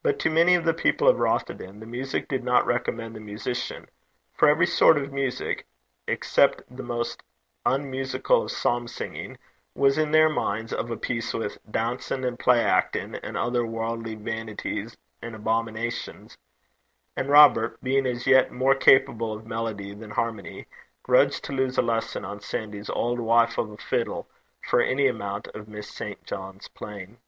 But 0.00 0.20
to 0.20 0.30
many 0.30 0.54
of 0.54 0.64
the 0.64 0.74
people 0.74 1.08
of 1.08 1.16
Rothieden 1.16 1.80
the 1.80 1.86
music 1.86 2.28
did 2.28 2.44
not 2.44 2.64
recommend 2.64 3.16
the 3.16 3.20
musician; 3.20 3.88
for 4.32 4.46
every 4.46 4.64
sort 4.64 4.96
of 4.96 5.12
music, 5.12 5.66
except 6.06 6.62
the 6.70 6.84
most 6.84 7.20
unmusical 7.66 8.44
of 8.44 8.52
psalm 8.52 8.86
singing, 8.86 9.38
was 9.74 9.98
in 9.98 10.12
their 10.12 10.28
minds 10.28 10.72
of 10.72 10.92
a 10.92 10.96
piece 10.96 11.34
with 11.34 11.58
'dancin' 11.68 12.24
an' 12.24 12.36
play 12.36 12.60
actin', 12.62 13.16
an' 13.16 13.34
ither 13.34 13.66
warldly 13.66 14.14
vainities 14.16 14.96
an' 15.20 15.34
abominations.' 15.34 16.38
And 17.16 17.28
Robert, 17.28 17.82
being 17.82 18.06
as 18.06 18.24
yet 18.24 18.52
more 18.52 18.76
capable 18.76 19.32
of 19.32 19.48
melody 19.48 19.94
than 19.96 20.10
harmony, 20.12 20.68
grudged 21.02 21.42
to 21.46 21.52
lose 21.52 21.76
a 21.76 21.82
lesson 21.82 22.24
on 22.24 22.38
Sandy's 22.40 22.88
'auld 22.88 23.18
wife 23.18 23.58
o' 23.58 23.72
a 23.72 23.76
fiddle' 23.76 24.28
for 24.62 24.80
any 24.80 25.08
amount 25.08 25.48
of 25.48 25.66
Miss 25.66 25.90
St. 25.90 26.22
John's 26.22 26.68
playing. 26.68 27.18